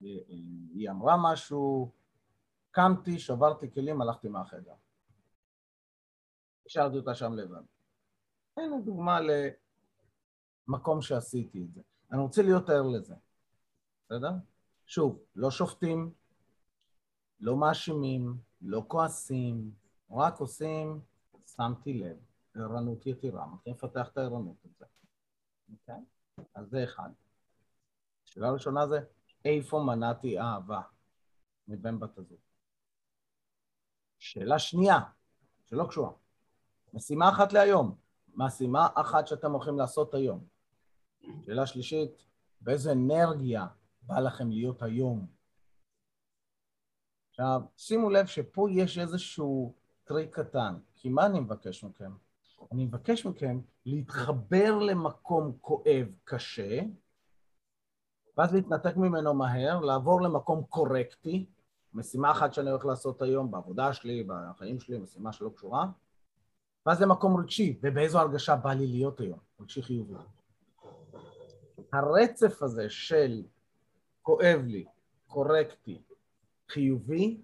היא 0.00 0.90
אמרה 0.90 1.16
משהו, 1.32 1.90
קמתי, 2.70 3.18
שברתי 3.18 3.70
כלים, 3.70 4.02
הלכתי 4.02 4.28
מהחדר. 4.28 4.74
השארתי 6.66 6.96
אותה 6.96 7.14
שם 7.14 7.32
לבד. 7.32 7.62
הנה 8.56 8.80
דוגמה 8.84 9.18
למקום 10.68 11.02
שעשיתי 11.02 11.62
את 11.62 11.74
זה. 11.74 11.80
אני 12.12 12.20
רוצה 12.20 12.42
להיות 12.42 12.70
ער 12.70 12.82
לזה, 12.82 13.14
בסדר? 14.04 14.30
שוב, 14.86 15.18
לא 15.36 15.50
שופטים, 15.50 16.10
לא 17.40 17.56
מאשימים, 17.56 18.36
לא 18.62 18.84
כועסים, 18.88 19.70
רק 20.10 20.38
עושים, 20.38 21.00
שמתי 21.56 21.94
לב, 21.94 22.16
ערנות 22.54 23.06
יתירה, 23.06 23.46
מתחילים 23.46 23.76
לפתח 23.78 24.08
את 24.12 24.18
הערנות 24.18 24.56
הזה, 24.64 24.84
אוקיי? 25.72 26.04
אז 26.54 26.70
זה 26.70 26.84
אחד. 26.84 27.10
שאלה 28.24 28.50
ראשונה 28.50 28.86
זה, 28.86 29.00
איפה 29.44 29.82
מנעתי 29.86 30.40
אהבה 30.40 30.80
מבן 31.68 32.00
בת 32.00 32.18
הזוג? 32.18 32.38
שאלה 34.18 34.58
שנייה, 34.58 34.98
שלא 35.64 35.86
קשורה, 35.88 36.10
משימה 36.94 37.28
אחת 37.28 37.52
להיום, 37.52 37.96
משימה 38.34 38.88
אחת 38.94 39.26
שאתם 39.26 39.52
הולכים 39.52 39.78
לעשות 39.78 40.14
היום. 40.14 40.46
שאלה 41.42 41.66
שלישית, 41.66 42.26
באיזה 42.60 42.92
אנרגיה 42.92 43.66
בא 44.02 44.18
לכם 44.18 44.50
להיות 44.50 44.82
היום? 44.82 45.26
עכשיו, 47.30 47.60
שימו 47.76 48.10
לב 48.10 48.26
שפה 48.26 48.66
יש 48.70 48.98
איזשהו 48.98 49.74
טריק 50.04 50.34
קטן, 50.40 50.78
כי 51.06 51.10
מה 51.10 51.26
אני 51.26 51.40
מבקש 51.40 51.84
מכם? 51.84 52.12
אני 52.72 52.84
מבקש 52.84 53.26
מכם 53.26 53.60
להתחבר 53.86 54.78
למקום 54.78 55.56
כואב, 55.60 56.06
קשה, 56.24 56.80
ואז 58.36 58.54
להתנתק 58.54 58.96
ממנו 58.96 59.34
מהר, 59.34 59.80
לעבור 59.80 60.22
למקום 60.22 60.64
קורקטי, 60.68 61.46
משימה 61.94 62.30
אחת 62.30 62.54
שאני 62.54 62.70
הולך 62.70 62.84
לעשות 62.84 63.22
היום 63.22 63.50
בעבודה 63.50 63.92
שלי, 63.92 64.26
בחיים 64.28 64.80
שלי, 64.80 64.98
משימה 64.98 65.32
שלא 65.32 65.50
קשורה, 65.56 65.86
ואז 66.86 67.02
למקום 67.02 67.40
רגשי, 67.40 67.78
ובאיזו 67.82 68.18
הרגשה 68.18 68.56
בא 68.56 68.72
לי 68.72 68.86
להיות 68.86 69.20
היום, 69.20 69.38
רגשי 69.60 69.82
חיובי. 69.82 70.14
הרצף 71.92 72.62
הזה 72.62 72.90
של 72.90 73.42
כואב 74.22 74.60
לי, 74.66 74.84
קורקטי, 75.26 76.02
חיובי, 76.68 77.40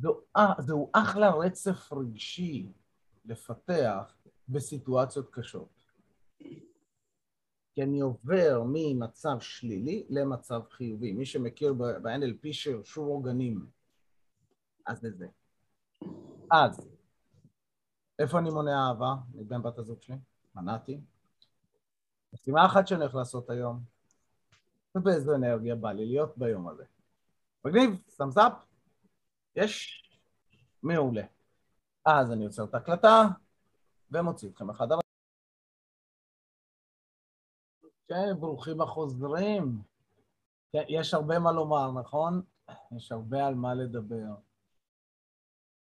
זו, 0.00 0.20
זהו 0.58 0.90
אחלה 0.92 1.30
רצף 1.30 1.92
רגשי 1.92 2.72
לפתח 3.24 4.14
בסיטואציות 4.48 5.30
קשות. 5.30 5.68
כי 7.72 7.82
אני 7.82 8.00
עובר 8.00 8.62
ממצב 8.66 9.40
שלילי 9.40 10.06
למצב 10.10 10.60
חיובי. 10.70 11.12
מי 11.12 11.26
שמכיר 11.26 11.72
ב-NLP 11.72 12.52
שרשור 12.52 13.06
עוגנים, 13.06 13.66
אז 14.86 15.00
זה 15.00 15.10
זה. 15.10 15.26
אז, 16.50 16.88
איפה 18.18 18.38
אני 18.38 18.50
מונע 18.50 18.88
אהבה 18.88 19.14
מבין 19.34 19.62
בת 19.62 19.78
הזוג 19.78 20.02
שלי? 20.02 20.16
מנעתי. 20.54 21.00
משימה 22.32 22.66
אחת 22.66 22.86
שאני 22.86 23.00
הולך 23.00 23.14
לעשות 23.14 23.50
היום, 23.50 23.80
ובאיזו 24.94 25.34
אנרגיה 25.34 25.74
בא 25.74 25.92
לי 25.92 26.06
להיות 26.06 26.38
ביום 26.38 26.68
הזה. 26.68 26.84
מגניב, 27.64 28.00
סאמס 28.08 28.38
יש? 29.58 30.02
מעולה. 30.82 31.22
אז 32.04 32.32
אני 32.32 32.44
עוצר 32.44 32.64
את 32.64 32.74
ההקלטה 32.74 33.22
ומוציא 34.10 34.48
אתכם 34.48 34.70
על... 34.70 34.76
כן, 38.08 38.40
ברוכים 38.40 38.80
החוזרים. 38.80 39.82
כן, 40.72 40.82
יש 40.88 41.14
הרבה 41.14 41.38
מה 41.38 41.52
לומר, 41.52 41.92
נכון? 41.92 42.42
יש 42.96 43.12
הרבה 43.12 43.46
על 43.46 43.54
מה 43.54 43.74
לדבר. 43.74 44.34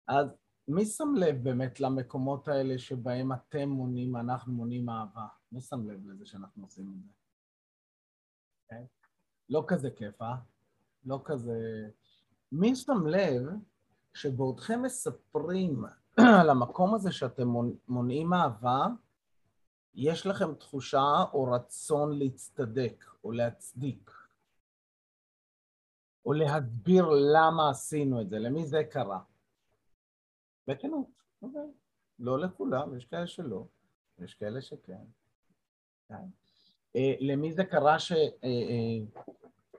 אז 0.07 0.27
מי 0.67 0.85
שם 0.85 1.13
לב 1.17 1.43
באמת 1.43 1.79
למקומות 1.79 2.47
האלה 2.47 2.77
שבהם 2.77 3.33
אתם 3.33 3.69
מונים, 3.69 4.15
אנחנו 4.15 4.53
מונים 4.53 4.89
אהבה? 4.89 5.27
מי 5.51 5.61
שם 5.61 5.89
לב 5.89 6.07
לזה 6.07 6.25
שאנחנו 6.25 6.63
עושים 6.63 6.93
את 6.93 7.03
זה? 7.03 7.11
כן? 8.69 8.83
לא 9.49 9.63
כזה 9.67 9.89
כיף, 9.91 10.21
אה? 10.21 10.35
לא 11.05 11.21
כזה... 11.25 11.89
מי 12.51 12.75
שם 12.75 13.07
לב 13.07 13.41
שבעודכם 14.13 14.81
מספרים 14.81 15.83
על 16.39 16.49
המקום 16.49 16.95
הזה 16.95 17.11
שאתם 17.11 17.47
מונעים 17.87 18.33
אהבה, 18.33 18.87
יש 19.95 20.25
לכם 20.25 20.55
תחושה 20.55 21.23
או 21.33 21.43
רצון 21.43 22.19
להצטדק 22.19 23.05
או 23.23 23.31
להצדיק, 23.31 24.11
או 26.25 26.33
להסביר 26.33 27.05
למה 27.09 27.69
עשינו 27.69 28.21
את 28.21 28.29
זה, 28.29 28.39
למי 28.39 28.65
זה 28.65 28.83
קרה. 28.91 29.19
בכנות, 30.67 31.07
אוקיי. 31.41 31.71
לא 32.19 32.39
לכולם, 32.39 32.97
יש 32.97 33.05
כאלה 33.05 33.27
שלא, 33.27 33.65
יש 34.19 34.33
כאלה 34.33 34.61
שכן. 34.61 35.03
כן. 36.07 36.15
אה, 36.95 37.13
למי 37.19 37.53
זה 37.53 37.63
קרה 37.63 37.99
ש... 37.99 38.11
אה, 38.11 38.27
אה, 38.43 39.21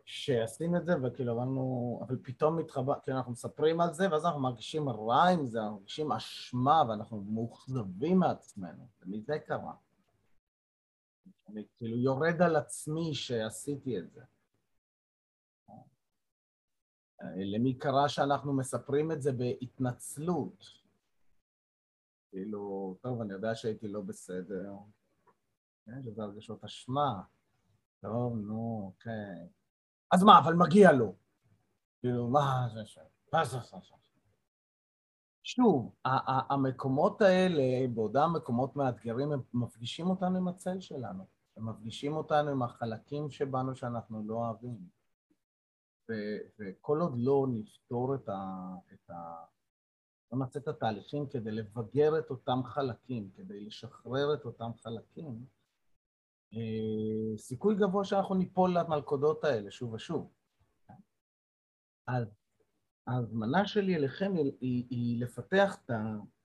שעשינו 0.04 0.76
את 0.76 0.86
זה, 0.86 0.92
וכאילו 1.02 1.32
אמרנו, 1.32 2.00
אבל 2.06 2.18
פתאום 2.22 2.58
מתחבר, 2.58 3.00
כאילו 3.02 3.16
אנחנו 3.18 3.32
מספרים 3.32 3.80
על 3.80 3.94
זה, 3.94 4.10
ואז 4.10 4.24
אנחנו 4.24 4.40
מרגישים 4.40 4.88
רע 4.88 5.24
עם 5.28 5.46
זה, 5.46 5.58
אנחנו 5.58 5.76
מרגישים 5.76 6.12
אשמה, 6.12 6.82
ואנחנו 6.88 7.20
מאוכזבים 7.20 8.18
מעצמנו, 8.18 8.88
ומזה 9.02 9.38
קרה. 9.38 9.74
אני 11.48 11.64
כאילו 11.76 11.96
יורד 11.96 12.42
על 12.42 12.56
עצמי 12.56 13.14
שעשיתי 13.14 13.98
את 13.98 14.10
זה. 14.10 14.22
למי 17.36 17.78
קרה 17.78 18.08
שאנחנו 18.08 18.52
מספרים 18.52 19.12
את 19.12 19.22
זה 19.22 19.32
בהתנצלות? 19.32 20.64
כאילו, 22.30 22.96
טוב, 23.00 23.20
אני 23.20 23.32
יודע 23.32 23.54
שהייתי 23.54 23.88
לא 23.88 24.00
בסדר. 24.00 24.72
כן, 25.84 26.02
שזה 26.02 26.22
הרגשות 26.22 26.64
אשמה. 26.64 27.22
טוב, 28.00 28.36
נו, 28.36 28.82
אוקיי. 28.86 29.48
אז 30.12 30.22
מה, 30.22 30.38
אבל 30.38 30.54
מגיע 30.54 30.92
לו. 30.92 31.14
כאילו, 32.00 32.28
מה 32.28 32.68
זה 32.74 32.86
ש... 32.86 32.98
מה 33.32 33.44
זה 33.44 33.58
זה? 33.60 33.76
שוב, 35.42 35.94
המקומות 36.50 37.22
האלה, 37.22 37.88
בעודם 37.94 38.32
מקומות 38.36 38.76
מאתגרים, 38.76 39.32
הם 39.32 39.40
מפגישים 39.54 40.06
אותנו 40.06 40.36
עם 40.36 40.48
הצל 40.48 40.80
שלנו. 40.80 41.26
הם 41.56 41.68
מפגישים 41.68 42.16
אותנו 42.16 42.50
עם 42.50 42.62
החלקים 42.62 43.30
שבנו 43.30 43.74
שאנחנו 43.74 44.22
לא 44.26 44.34
אוהבים. 44.34 44.88
וכל 46.58 47.00
עוד 47.00 47.12
לא 47.16 47.46
נפתור 47.50 48.14
את 48.14 48.28
ה... 48.28 48.74
את 48.92 49.10
ה... 49.10 49.44
לא 50.32 50.38
נעשה 50.38 50.58
את 50.58 50.68
התהליכים 50.68 51.26
כדי 51.26 51.50
לבגר 51.50 52.18
את 52.18 52.30
אותם 52.30 52.60
חלקים, 52.64 53.30
כדי 53.34 53.60
לשחרר 53.60 54.34
את 54.34 54.44
אותם 54.44 54.70
חלקים, 54.82 55.46
סיכוי 57.36 57.74
גבוה 57.74 58.04
שאנחנו 58.04 58.34
ניפול 58.34 58.78
למלכודות 58.78 59.44
האלה 59.44 59.70
שוב 59.70 59.92
ושוב. 59.92 60.30
אז 62.06 62.26
ההזמנה 63.06 63.66
שלי 63.66 63.96
אליכם 63.96 64.32
היא, 64.34 64.52
היא, 64.60 64.86
היא 64.90 65.22
לפתח 65.22 65.76
את 65.84 65.90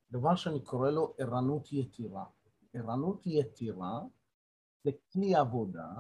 הדבר 0.10 0.36
שאני 0.36 0.62
קורא 0.62 0.90
לו 0.92 1.14
ערנות 1.18 1.74
יתירה. 1.74 2.26
ערנות 2.74 3.28
יתירה 3.28 4.02
זה 4.84 4.92
כלי 5.14 5.36
עבודה 5.36 5.94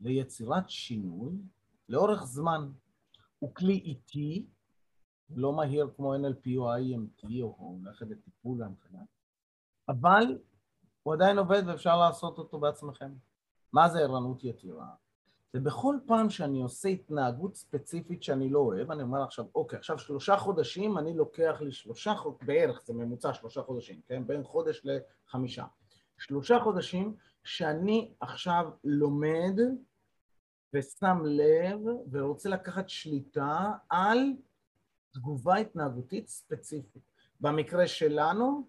ליצירת 0.00 0.70
שינוי 0.70 1.32
לאורך 1.88 2.22
זמן. 2.24 2.70
הוא 3.38 3.54
כלי 3.54 3.78
איטי, 3.78 4.46
לא 5.30 5.52
מהיר 5.52 5.90
כמו 5.96 6.14
NLP 6.14 6.50
או 6.56 6.74
IMT 6.76 7.26
או 7.42 7.78
ללכת 7.82 8.06
לטיפול 8.06 8.62
והנחיה, 8.62 9.00
אבל 9.88 10.38
הוא 11.02 11.14
עדיין 11.14 11.38
עובד 11.38 11.62
ואפשר 11.66 11.96
לעשות 11.96 12.38
אותו 12.38 12.60
בעצמכם. 12.60 13.12
מה 13.72 13.88
זה 13.88 13.98
ערנות 13.98 14.44
יתירה? 14.44 14.86
זה 15.52 15.60
בכל 15.60 15.96
פעם 16.06 16.30
שאני 16.30 16.62
עושה 16.62 16.88
התנהגות 16.88 17.54
ספציפית 17.54 18.22
שאני 18.22 18.50
לא 18.50 18.58
אוהב, 18.58 18.90
אני 18.90 19.02
אומר 19.02 19.22
עכשיו, 19.22 19.44
אוקיי, 19.54 19.78
עכשיו 19.78 19.98
שלושה 19.98 20.36
חודשים, 20.36 20.98
אני 20.98 21.14
לוקח 21.14 21.56
לי 21.60 21.72
שלושה 21.72 22.14
חודשים, 22.14 22.46
בערך, 22.46 22.82
זה 22.84 22.94
ממוצע 22.94 23.34
שלושה 23.34 23.62
חודשים, 23.62 24.00
כן? 24.06 24.26
בין 24.26 24.44
חודש 24.44 24.82
לחמישה. 24.84 25.64
שלושה 26.18 26.58
חודשים 26.60 27.16
שאני 27.44 28.14
עכשיו 28.20 28.70
לומד 28.84 29.58
ושם 30.74 31.18
לב 31.24 31.80
ורוצה 32.10 32.48
לקחת 32.48 32.88
שליטה 32.88 33.70
על 33.88 34.18
תגובה 35.12 35.56
התנהגותית 35.56 36.28
ספציפית. 36.28 37.02
במקרה 37.40 37.86
שלנו 37.86 38.68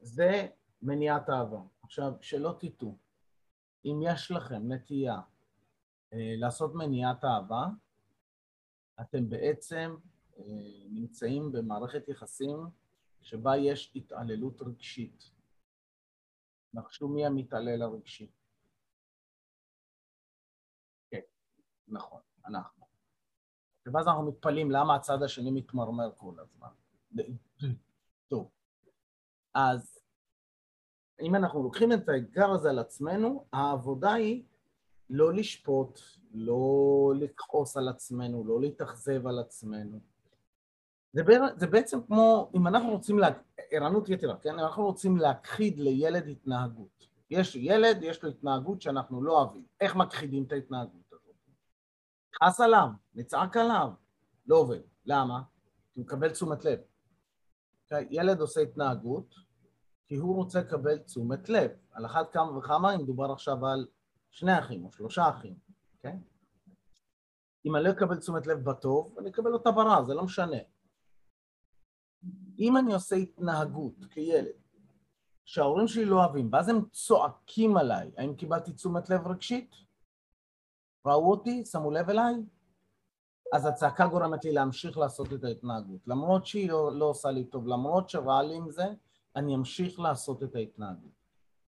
זה 0.00 0.46
מניעת 0.82 1.30
אהבה. 1.30 1.60
עכשיו, 1.82 2.12
שלא 2.20 2.54
תטעו, 2.58 2.96
אם 3.84 4.00
יש 4.04 4.30
לכם 4.30 4.72
נטייה 4.72 5.20
אה, 6.12 6.34
לעשות 6.36 6.74
מניעת 6.74 7.24
אהבה, 7.24 7.66
אתם 9.00 9.28
בעצם 9.28 9.96
אה, 10.38 10.44
נמצאים 10.90 11.52
במערכת 11.52 12.08
יחסים 12.08 12.56
שבה 13.22 13.56
יש 13.56 13.92
התעללות 13.96 14.62
רגשית. 14.62 15.30
נחשו 16.74 17.08
מי 17.08 17.26
המתעלל 17.26 17.82
הרגשי. 17.82 18.30
כן, 21.10 21.20
נכון, 21.88 22.20
אנחנו. 22.46 22.86
ואז 23.86 24.08
אנחנו 24.08 24.28
מתפלאים 24.28 24.70
למה 24.70 24.96
הצד 24.96 25.22
השני 25.24 25.50
מתמרמר 25.50 26.12
כל 26.16 26.34
הזמן. 26.40 26.68
טוב, 28.28 28.50
אז 29.54 30.01
אם 31.22 31.34
אנחנו 31.34 31.62
לוקחים 31.62 31.92
את 31.92 32.08
האתגר 32.08 32.50
הזה 32.50 32.70
על 32.70 32.78
עצמנו, 32.78 33.44
העבודה 33.52 34.12
היא 34.12 34.42
לא 35.10 35.34
לשפוט, 35.34 36.00
לא 36.34 37.12
לכעוס 37.16 37.76
על 37.76 37.88
עצמנו, 37.88 38.44
לא 38.44 38.60
להתאכזב 38.60 39.26
על 39.26 39.38
עצמנו. 39.38 40.00
זה, 41.12 41.22
זה 41.56 41.66
בעצם 41.66 42.02
כמו, 42.06 42.50
אם 42.54 42.66
אנחנו 42.66 42.90
רוצים, 42.90 43.18
לה, 43.18 43.28
ערנות 43.70 44.08
יתרה, 44.08 44.36
כן? 44.36 44.58
אנחנו 44.58 44.84
רוצים 44.84 45.16
להכחיד 45.16 45.78
לילד 45.78 46.28
התנהגות. 46.28 47.06
יש 47.30 47.56
ילד, 47.56 47.98
יש 48.02 48.22
לו 48.22 48.30
התנהגות 48.30 48.82
שאנחנו 48.82 49.22
לא 49.22 49.32
אוהבים. 49.32 49.64
איך 49.80 49.96
מכחידים 49.96 50.44
את 50.44 50.52
ההתנהגות 50.52 51.12
הזאת? 51.12 51.36
נכעס 52.34 52.60
עליו, 52.60 52.88
נצעק 53.14 53.56
עליו, 53.56 53.90
לא 54.46 54.56
עובד. 54.56 54.80
למה? 55.06 55.42
כי 55.92 56.00
הוא 56.00 56.04
מקבל 56.04 56.30
תשומת 56.30 56.64
לב. 56.64 56.78
ילד 58.10 58.40
עושה 58.40 58.60
התנהגות 58.60 59.34
כי 60.06 60.16
הוא 60.16 60.36
רוצה 60.36 60.60
לקבל 60.60 60.98
תשומת 60.98 61.48
לב. 61.48 61.70
על 61.92 62.06
אחת 62.06 62.32
כמה 62.32 62.58
וכמה, 62.58 62.94
אם 62.94 63.00
מדובר 63.00 63.32
עכשיו 63.32 63.66
על 63.66 63.86
שני 64.30 64.58
אחים 64.58 64.84
או 64.84 64.92
שלושה 64.92 65.28
אחים, 65.28 65.54
כן? 66.00 66.18
אם 67.64 67.76
אני 67.76 67.84
לא 67.84 67.90
אקבל 67.90 68.16
תשומת 68.16 68.46
לב 68.46 68.64
בטוב, 68.64 69.18
אני 69.18 69.30
אקבל 69.30 69.52
אותה 69.52 69.70
ברע, 69.70 70.04
זה 70.04 70.14
לא 70.14 70.24
משנה. 70.24 70.56
אם 72.58 72.76
אני 72.76 72.94
עושה 72.94 73.16
התנהגות 73.16 74.04
כילד 74.10 74.62
שההורים 75.44 75.88
שלי 75.88 76.04
לא 76.04 76.16
אוהבים, 76.16 76.48
ואז 76.52 76.68
הם 76.68 76.84
צועקים 76.92 77.76
עליי, 77.76 78.10
האם 78.16 78.34
קיבלתי 78.34 78.72
תשומת 78.72 79.10
לב 79.10 79.26
רגשית? 79.26 79.74
ראו 81.06 81.30
אותי? 81.30 81.64
שמו 81.64 81.90
לב 81.90 82.10
אליי? 82.10 82.34
אז 83.52 83.66
הצעקה 83.66 84.06
גורמת 84.06 84.44
לי 84.44 84.52
להמשיך 84.52 84.98
לעשות 84.98 85.32
את 85.32 85.44
ההתנהגות. 85.44 86.00
למרות 86.06 86.46
שהיא 86.46 86.70
לא, 86.70 86.92
לא 86.92 87.04
עושה 87.04 87.30
לי 87.30 87.44
טוב, 87.44 87.66
למרות 87.66 88.08
שרע 88.08 88.42
לי 88.42 88.54
עם 88.54 88.70
זה, 88.70 88.84
אני 89.36 89.54
אמשיך 89.54 90.00
לעשות 90.00 90.42
את 90.42 90.54
ההתנהגות. 90.54 91.12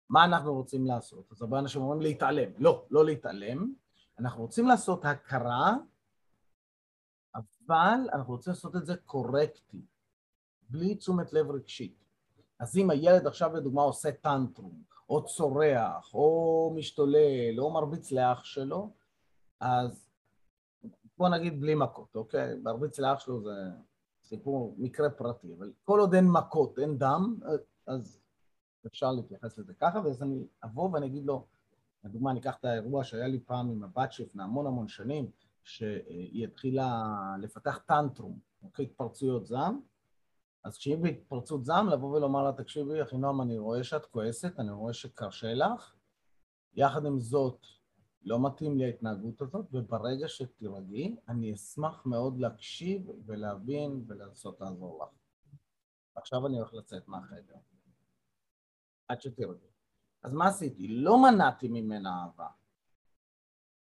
מה 0.08 0.24
אנחנו 0.24 0.54
רוצים 0.54 0.86
לעשות? 0.86 1.32
אז 1.32 1.42
הרבה 1.42 1.58
אנשים 1.58 1.82
אומרים 1.82 2.00
להתעלם. 2.00 2.50
לא, 2.58 2.86
לא 2.90 3.04
להתעלם. 3.04 3.72
אנחנו 4.18 4.42
רוצים 4.42 4.66
לעשות 4.66 5.04
הכרה, 5.04 5.76
אבל 7.34 8.08
אנחנו 8.12 8.34
רוצים 8.34 8.50
לעשות 8.50 8.76
את 8.76 8.86
זה 8.86 8.96
קורקטי, 8.96 9.80
בלי 10.70 10.94
תשומת 10.94 11.32
לב 11.32 11.50
רגשית. 11.50 12.04
אז 12.60 12.76
אם 12.76 12.90
הילד 12.90 13.26
עכשיו 13.26 13.56
לדוגמה 13.56 13.82
עושה 13.82 14.12
טנטרום, 14.12 14.82
או 15.08 15.24
צורח, 15.24 16.14
או 16.14 16.72
משתולל, 16.76 17.60
או 17.60 17.72
מרביץ 17.72 18.12
לאח 18.12 18.44
שלו, 18.44 18.90
אז 19.60 20.08
בוא 21.18 21.28
נגיד 21.28 21.60
בלי 21.60 21.74
מכות, 21.74 22.16
אוקיי? 22.16 22.56
מרביץ 22.62 22.98
לאח 22.98 23.20
שלו 23.20 23.40
זה 23.40 23.50
סיפור, 24.28 24.74
מקרה 24.78 25.10
פרטי, 25.10 25.54
אבל 25.58 25.72
כל 25.84 26.00
עוד 26.00 26.14
אין 26.14 26.28
מכות, 26.28 26.78
אין 26.78 26.98
דם, 26.98 27.38
אז 27.86 28.20
אפשר 28.86 29.12
להתייחס 29.12 29.58
לזה 29.58 29.74
ככה, 29.74 30.00
ואז 30.04 30.22
אני 30.22 30.46
אבוא 30.64 30.90
ואני 30.92 31.06
אגיד 31.06 31.24
לו, 31.24 31.46
לדוגמה, 32.04 32.30
אני 32.30 32.40
אקח 32.40 32.56
את 32.60 32.64
האירוע 32.64 33.04
שהיה 33.04 33.28
לי 33.28 33.40
פעם 33.40 33.70
עם 33.70 33.84
הבת 33.84 34.12
שלפני 34.12 34.42
המון 34.42 34.66
המון 34.66 34.88
שנים, 34.88 35.30
שהיא 35.64 36.44
התחילה 36.44 37.04
לפתח 37.40 37.78
טנטרום, 37.86 38.38
אוקיי, 38.62 38.84
התפרצויות 38.84 39.46
זעם, 39.46 39.80
אז 40.64 40.78
כשהיא 40.78 40.96
בהתפרצות 40.96 41.64
זעם, 41.64 41.88
לבוא 41.88 42.16
ולומר 42.16 42.42
לה, 42.42 42.52
תקשיבי, 42.52 43.02
אחינועם, 43.02 43.40
אני 43.40 43.58
רואה 43.58 43.84
שאת 43.84 44.06
כועסת, 44.06 44.60
אני 44.60 44.70
רואה 44.70 44.92
שקשה 44.92 45.54
לך, 45.54 45.94
יחד 46.74 47.06
עם 47.06 47.20
זאת, 47.20 47.66
לא 48.26 48.46
מתאים 48.46 48.78
לי 48.78 48.84
ההתנהגות 48.84 49.42
הזאת, 49.42 49.66
וברגע 49.72 50.28
שתירגעי, 50.28 51.16
אני 51.28 51.54
אשמח 51.54 52.06
מאוד 52.06 52.38
להקשיב 52.40 53.10
ולהבין 53.26 54.04
ולנסות 54.06 54.60
לעזור 54.60 55.04
לך. 55.04 55.08
עכשיו 56.14 56.46
אני 56.46 56.58
הולך 56.58 56.74
לצאת 56.74 57.08
מהחדר. 57.08 57.56
עד 59.08 59.20
שתירגעי. 59.20 59.68
אז 60.22 60.32
מה 60.32 60.48
עשיתי? 60.48 60.88
לא 60.88 61.22
מנעתי 61.22 61.68
ממנה 61.68 62.22
אהבה. 62.22 62.48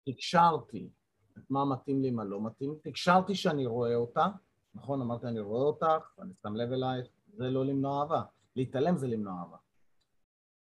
תקשרתי 0.05 0.89
את 1.37 1.51
מה 1.51 1.65
מתאים 1.65 2.01
לי, 2.01 2.11
מה 2.11 2.23
לא 2.23 2.41
מתאים. 2.41 2.75
תקשרתי 2.83 3.35
שאני 3.35 3.65
רואה 3.65 3.95
אותה, 3.95 4.25
נכון? 4.73 5.01
אמרתי, 5.01 5.27
אני 5.27 5.39
רואה 5.39 5.61
אותך, 5.61 6.19
אני 6.19 6.33
שם 6.41 6.55
לב 6.55 6.71
אלייך, 6.71 7.07
זה 7.33 7.49
לא 7.49 7.65
למנוע 7.65 8.01
אהבה. 8.01 8.23
להתעלם 8.55 8.97
זה 8.97 9.07
למנוע 9.07 9.39
אהבה. 9.39 9.57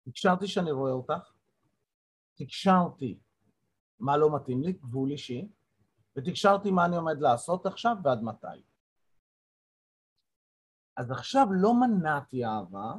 תקשרתי 0.05 0.47
שאני 0.47 0.71
רואה 0.71 0.91
אותך, 0.91 1.31
תקשרתי 2.35 3.19
מה 4.03 4.17
לא 4.17 4.35
מתאים 4.35 4.63
לי, 4.63 4.71
גבול 4.71 5.11
אישי, 5.11 5.47
ותקשרתי 6.15 6.71
מה 6.71 6.85
אני 6.85 6.95
עומד 6.95 7.19
לעשות 7.19 7.65
עכשיו 7.65 7.95
ועד 8.03 8.23
מתי. 8.23 8.63
אז 10.97 11.11
עכשיו 11.11 11.47
לא 11.51 11.73
מנעתי 11.73 12.45
אהבה, 12.45 12.93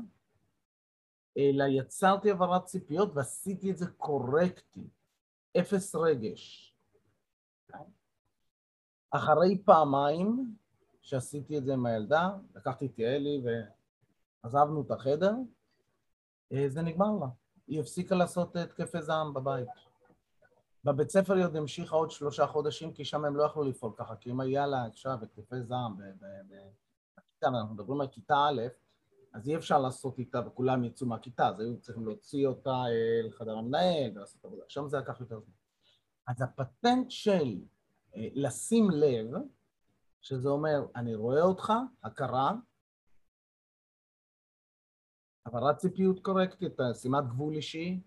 אלא 1.38 1.64
יצרתי 1.64 2.30
העברת 2.30 2.64
ציפיות 2.64 3.10
ועשיתי 3.14 3.70
את 3.70 3.78
זה 3.78 3.86
קורקטי, 3.86 4.88
אפס 5.60 5.94
רגש. 5.94 6.74
אחרי 9.10 9.62
פעמיים 9.64 10.54
שעשיתי 11.00 11.58
את 11.58 11.64
זה 11.64 11.72
עם 11.72 11.86
הילדה, 11.86 12.30
לקחתי 12.54 12.86
את 12.86 12.98
יעלי 12.98 13.42
ועזבנו 14.44 14.82
את 14.82 14.90
החדר, 14.90 15.34
אה, 16.52 16.68
זה 16.68 16.82
נגמר 16.82 17.10
לה. 17.20 17.26
היא 17.66 17.80
הפסיקה 17.80 18.14
לעשות 18.14 18.56
התקפי 18.56 19.02
זעם 19.02 19.34
בבית. 19.34 19.68
בבית 20.84 21.10
ספר 21.10 21.34
היא 21.34 21.44
עוד 21.44 21.56
המשיכה 21.56 21.96
עוד 21.96 22.10
שלושה 22.10 22.46
חודשים, 22.46 22.92
כי 22.92 23.04
שם 23.04 23.24
הם 23.24 23.36
לא 23.36 23.42
יכלו 23.42 23.62
לפעול 23.64 23.92
ככה, 23.96 24.16
כי 24.16 24.30
אם 24.30 24.40
היה 24.40 24.66
לה 24.66 24.86
עכשיו 24.86 25.18
התקפי 25.22 25.62
זעם 25.62 25.96
בכיתה, 27.16 27.48
אנחנו 27.48 27.74
מדברים 27.74 28.00
על 28.00 28.08
כיתה 28.08 28.36
א', 28.36 28.62
אז 29.34 29.48
אי 29.48 29.56
אפשר 29.56 29.78
לעשות 29.78 30.18
איתה 30.18 30.40
וכולם 30.46 30.84
יצאו 30.84 31.06
מהכיתה, 31.06 31.48
אז 31.48 31.60
היו 31.60 31.80
צריכים 31.80 32.06
להוציא 32.06 32.46
אותה 32.46 32.70
אה, 32.70 33.28
לחדר 33.28 33.58
המנהל 33.58 34.10
ולעשות 34.14 34.44
עבודה. 34.44 34.62
שם 34.68 34.88
זה 34.88 34.98
לקח 34.98 35.20
יותר 35.20 35.40
זמן. 35.40 35.54
אז 36.26 36.42
הפטנט 36.42 37.10
של 37.10 37.60
אה, 38.16 38.28
לשים 38.34 38.90
לב, 38.90 39.26
שזה 40.20 40.48
אומר, 40.48 40.86
אני 40.96 41.14
רואה 41.14 41.42
אותך, 41.42 41.72
הכרה, 42.02 42.52
העברת 45.46 45.76
ציפיות 45.76 46.20
קורקטית, 46.20 46.76
שימת 46.94 47.24
גבול 47.28 47.54
אישי, 47.54 48.00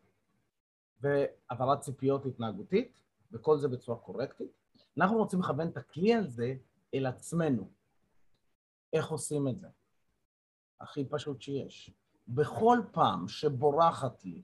והעברת 1.02 1.80
ציפיות 1.80 2.26
התנהגותית, 2.26 3.02
וכל 3.32 3.58
זה 3.58 3.68
בצורה 3.68 3.98
קורקטית. 3.98 4.52
אנחנו 4.98 5.18
רוצים 5.18 5.40
לכוון 5.40 5.68
את 5.68 5.78
הכלי 5.78 6.16
הזה 6.16 6.56
אל 6.94 7.06
עצמנו. 7.06 7.70
איך 8.94 9.10
עושים 9.10 9.48
את 9.48 9.60
זה? 9.60 9.68
הכי 10.82 11.06
פשוט 11.06 11.42
שיש. 11.42 11.92
בכל 12.28 12.80
פעם 12.92 13.28
שבורחת 13.28 14.26
לי 14.26 14.42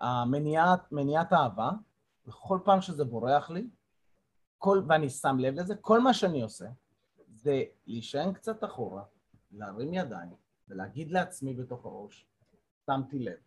המניעת, 0.00 0.92
מניעת 0.92 1.32
אהבה, 1.32 1.70
בכל 2.26 2.58
פעם 2.64 2.80
שזה 2.80 3.04
בורח 3.04 3.50
לי, 3.50 3.68
כל, 4.58 4.82
ואני 4.88 5.10
שם 5.10 5.36
לב 5.38 5.54
לזה, 5.54 5.76
כל 5.76 6.00
מה 6.00 6.14
שאני 6.14 6.42
עושה 6.42 6.66
זה 7.28 7.62
להישען 7.86 8.32
קצת 8.32 8.64
אחורה, 8.64 9.02
להרים 9.50 9.94
ידיים 9.94 10.34
ולהגיד 10.68 11.10
לעצמי 11.10 11.54
בתוך 11.54 11.84
הראש, 11.84 12.26
שמתי 12.86 13.18
לב. 13.18 13.38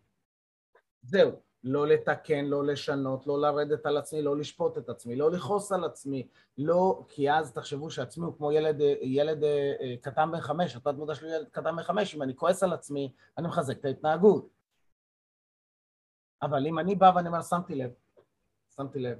זהו, 1.02 1.30
לא 1.64 1.86
לתקן, 1.86 2.44
לא 2.44 2.66
לשנות, 2.66 3.26
לא 3.26 3.40
לרדת 3.40 3.86
על 3.86 3.96
עצמי, 3.96 4.22
לא 4.22 4.36
לשפוט 4.36 4.78
את 4.78 4.88
עצמי, 4.88 5.16
לא 5.16 5.30
לכעוס 5.30 5.72
על 5.72 5.84
עצמי, 5.84 6.28
לא, 6.58 7.04
כי 7.08 7.30
אז 7.30 7.52
תחשבו 7.52 7.90
שעצמי 7.90 8.24
הוא 8.24 8.36
כמו 8.36 8.52
ילד, 8.52 8.80
ילד 9.02 9.44
אה, 9.44 9.94
קטן 10.00 10.32
בן 10.32 10.40
חמש, 10.40 10.76
התת 10.76 10.94
מודע 10.96 11.14
שלי 11.14 11.36
ילד 11.36 11.48
קטן 11.48 11.76
בן 11.76 11.82
חמש, 11.82 12.14
אם 12.14 12.22
אני 12.22 12.36
כועס 12.36 12.62
על 12.62 12.72
עצמי, 12.72 13.12
אני 13.38 13.48
מחזק 13.48 13.78
את 13.78 13.84
ההתנהגות. 13.84 14.48
אבל 16.42 16.66
אם 16.66 16.78
אני 16.78 16.94
בא 16.94 17.12
ואני 17.16 17.28
אומר, 17.28 17.42
שמתי 17.42 17.74
לב, 17.74 17.90
שמתי 18.76 18.98
לב, 18.98 19.18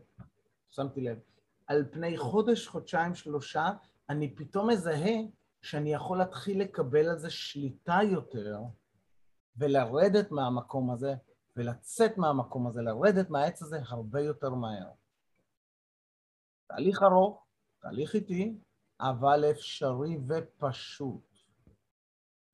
שמתי 0.70 1.01
לב, 1.01 1.18
על 1.66 1.85
פני 1.90 2.16
חודש, 2.16 2.66
חודשיים, 2.66 3.14
שלושה, 3.14 3.70
אני 4.11 4.35
פתאום 4.35 4.70
מזהה 4.70 5.14
שאני 5.62 5.92
יכול 5.92 6.18
להתחיל 6.18 6.61
לקבל 6.61 7.09
על 7.09 7.18
זה 7.18 7.31
שליטה 7.31 7.99
יותר 8.11 8.59
ולרדת 9.57 10.31
מהמקום 10.31 10.90
הזה 10.90 11.14
ולצאת 11.56 12.18
מהמקום 12.18 12.66
הזה, 12.66 12.82
לרדת 12.82 13.30
מהעץ 13.30 13.62
הזה 13.62 13.78
הרבה 13.88 14.20
יותר 14.20 14.50
מהר. 14.50 14.90
תהליך 16.66 17.02
ארוך, 17.02 17.46
תהליך 17.78 18.14
איטי, 18.14 18.58
אבל 19.00 19.44
אפשרי 19.50 20.18
ופשוט. 20.28 21.36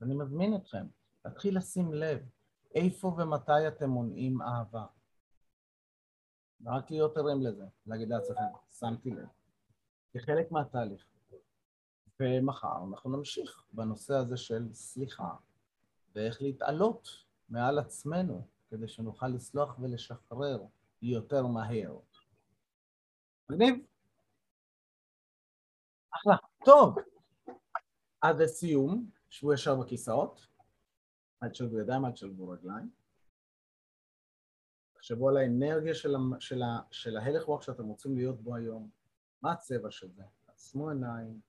אני 0.02 0.14
מזמין 0.14 0.54
אתכם 0.56 0.86
להתחיל 1.24 1.56
לשים 1.56 1.94
לב 1.94 2.28
איפה 2.74 3.08
ומתי 3.08 3.68
אתם 3.68 3.90
מונעים 3.90 4.42
אהבה. 4.42 4.86
רק 6.66 6.90
להיות 6.90 7.16
ערים 7.16 7.42
לזה, 7.42 7.64
להגיד 7.86 8.08
לעצמכם, 8.08 8.42
שמתי 8.78 9.10
לב. 9.10 9.28
כחלק 10.12 10.52
מהתהליך. 10.52 11.06
ומחר 12.20 12.84
אנחנו 12.90 13.16
נמשיך 13.16 13.64
בנושא 13.72 14.14
הזה 14.14 14.36
של 14.36 14.72
סליחה, 14.72 15.34
ואיך 16.14 16.42
להתעלות 16.42 17.08
מעל 17.48 17.78
עצמנו 17.78 18.46
כדי 18.72 18.88
שנוכל 18.88 19.28
לסלוח 19.28 19.78
ולשחרר 19.78 20.66
יותר 21.02 21.46
מהר. 21.46 21.98
מגניב? 23.50 23.86
אחלה. 26.10 26.36
טוב, 26.64 26.96
עד 28.20 28.36
לסיום, 28.40 29.10
שבו 29.30 29.52
ישר 29.52 29.80
בכיסאות, 29.80 30.46
עד 31.40 31.54
שלבו 31.54 31.80
ידיים, 31.80 32.04
עד 32.04 32.16
שלבו 32.16 32.48
רגליים. 32.48 32.90
תחשבו 34.94 35.28
על 35.28 35.36
האנרגיה 35.36 35.94
של, 35.94 36.14
של, 36.38 36.60
של 36.90 37.16
ההלך 37.16 37.44
רוח 37.44 37.62
שאתם 37.62 37.84
רוצים 37.84 38.16
להיות 38.16 38.40
בו 38.40 38.54
היום. 38.54 38.90
מה 39.42 39.52
הצבע 39.52 39.90
של 39.90 40.12
זה? 40.12 40.22
עצמו 40.46 40.90
עיניים, 40.90 41.40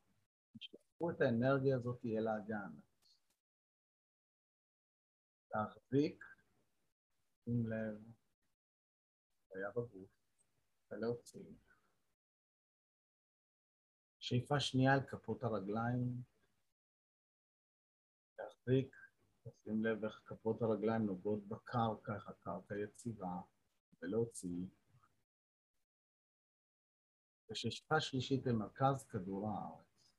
תשלחו 0.57 1.11
את 1.11 1.21
האנרגיה 1.21 1.75
הזאת 1.75 2.05
אל 2.05 2.27
האגן. 2.27 2.71
להחזיק, 5.55 6.25
שים 7.43 7.67
לב, 7.67 8.03
היה 9.55 9.69
בגוף, 9.71 10.09
ולהוציא. 10.91 11.39
שאיפה 14.19 14.59
שנייה 14.59 14.93
על 14.93 15.01
כפות 15.07 15.43
הרגליים, 15.43 16.23
להחזיק, 18.39 18.95
שים 19.63 19.85
לב 19.85 20.03
איך 20.05 20.21
כפות 20.25 20.61
הרגליים 20.61 21.05
נוגעות 21.05 21.47
בקרקע, 21.47 22.15
איך 22.15 22.27
הקרקע 22.27 22.75
יציבה, 22.83 23.41
ולהוציא. 24.01 24.65
ושאיפה 27.51 27.99
שלישית 27.99 28.45
למרכז 28.45 29.07
כדור 29.09 29.49
הארץ. 29.49 30.13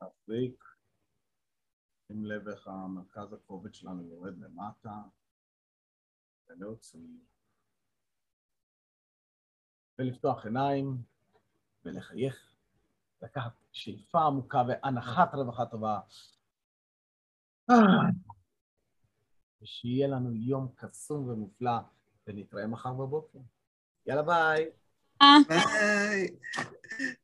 להחזיק, 0.00 0.64
שים 2.08 2.24
לב 2.24 2.48
איך 2.48 2.68
המרכז 2.68 3.32
הכובד 3.32 3.74
שלנו 3.74 4.02
יורד 4.02 4.38
למטה, 4.38 4.94
ולהוציא. 6.48 7.08
ולפתוח 9.98 10.44
עיניים, 10.44 11.02
ולחייך, 11.84 12.54
לקחת 13.22 13.52
שאיפה 13.72 14.20
עמוקה 14.26 14.62
והנחת 14.68 15.34
רווחה 15.34 15.66
טובה. 15.66 16.00
ושיהיה 19.62 20.08
לנו 20.08 20.32
יום 20.32 20.72
קסום 20.76 21.28
ומופלא, 21.28 21.78
ונתראה 22.26 22.66
מחר 22.66 22.92
בבוקר. 22.92 23.38
יאללה 24.06 24.22
ביי. 24.22 24.70
ביי. 25.48 26.36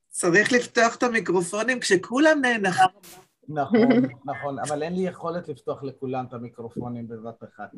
צריך 0.08 0.52
לפתוח 0.52 0.96
את 0.96 1.02
המיקרופונים 1.02 1.80
כשכולם 1.80 2.38
נאנחים. 2.42 3.21
נכון, 3.48 3.80
נכון, 4.30 4.58
אבל 4.58 4.82
אין 4.82 4.94
לי 4.94 5.00
יכולת 5.00 5.48
לפתוח 5.48 5.82
לכולם 5.82 6.24
את 6.24 6.32
המיקרופונים 6.34 7.08
בבת 7.08 7.44
אחת. 7.44 7.70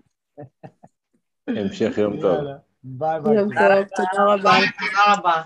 המשך 1.48 1.98
יום 1.98 2.20
טוב. 2.20 2.38
ביי 2.84 3.20
ביי. 3.20 3.34
יום 3.34 3.48
טוב, 3.48 3.84
תודה 3.96 4.24
רבה. 4.34 4.52
תודה 4.78 5.18
רבה. 5.18 5.42